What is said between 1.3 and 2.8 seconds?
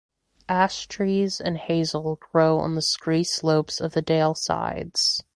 and hazel grow on